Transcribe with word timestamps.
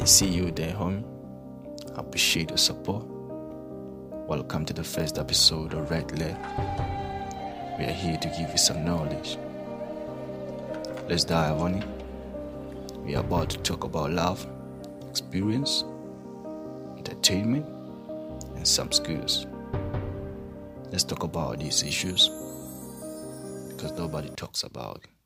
I 0.00 0.04
see 0.06 0.28
you 0.28 0.50
there, 0.50 0.72
homie. 0.72 1.04
I 1.94 2.00
appreciate 2.00 2.48
your 2.48 2.56
support. 2.56 3.04
Welcome 4.26 4.64
to 4.64 4.72
the 4.72 4.82
first 4.82 5.18
episode 5.18 5.74
of 5.74 5.90
Red 5.90 6.18
Leg. 6.18 6.36
We 7.78 7.84
are 7.84 7.92
here 7.92 8.16
to 8.16 8.28
give 8.28 8.50
you 8.50 8.56
some 8.56 8.82
knowledge. 8.82 9.36
Let's 11.06 11.24
dive 11.24 11.60
on 11.60 11.74
it. 11.74 11.88
We 13.04 13.14
are 13.14 13.20
about 13.20 13.50
to 13.50 13.58
talk 13.58 13.84
about 13.84 14.10
love, 14.10 14.46
experience, 15.10 15.84
entertainment, 16.96 17.66
and 18.56 18.66
some 18.66 18.92
skills. 18.92 19.46
Let's 20.90 21.04
talk 21.04 21.24
about 21.24 21.58
these 21.58 21.82
issues 21.82 22.30
because 23.68 23.92
nobody 23.98 24.30
talks 24.30 24.62
about 24.62 25.02
it. 25.04 25.19